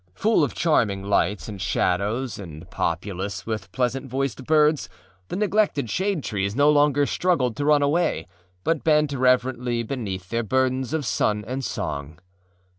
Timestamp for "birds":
4.45-4.89